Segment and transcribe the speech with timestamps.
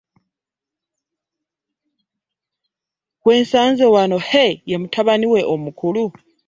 [3.21, 4.45] Gwe nsanze wano he
[4.81, 6.03] mutabani wo omukulu?